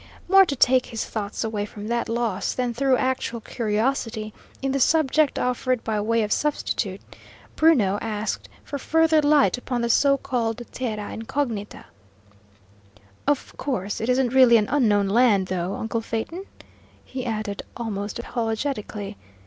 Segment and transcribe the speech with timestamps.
[0.27, 4.79] More to take his thoughts away from that loss than through actual curiosity in the
[4.79, 7.01] subject offered by way of substitute,
[7.55, 11.85] Bruno asked for further light upon the so called terra incognita.
[13.27, 16.45] "Of course it isn't really an unknown land, though, uncle Phaeton?"
[17.05, 19.17] he added, almost apologetically.